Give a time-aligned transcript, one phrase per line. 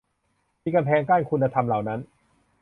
[0.63, 1.99] มีกำแพงกั้นคุณธรรมเหล่านั้น